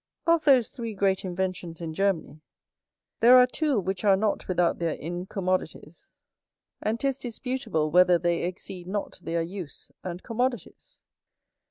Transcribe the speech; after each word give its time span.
Of 0.25 0.45
those 0.45 0.69
three 0.69 0.95
great 0.95 1.23
inventions 1.23 1.79
in 1.79 1.93
Germany, 1.93 2.41
there 3.19 3.37
are 3.37 3.45
two 3.45 3.79
which 3.79 4.03
are 4.03 4.17
not 4.17 4.47
without 4.47 4.79
their 4.79 4.95
incommodities, 4.95 6.15
and 6.81 6.99
'tis 6.99 7.19
disputable 7.19 7.91
whether 7.91 8.17
they 8.17 8.41
exceed 8.41 8.87
not 8.87 9.19
their 9.21 9.43
use 9.43 9.91
and 10.03 10.23
commodities. 10.23 11.03